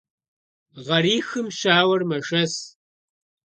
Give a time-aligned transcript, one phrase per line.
[0.85, 2.53] Гъэрихым щауэр мэшэс.